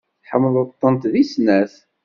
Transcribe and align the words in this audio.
Tḥemmleḍ-tent 0.23 1.05
deg 1.13 1.25
snat. 1.33 1.73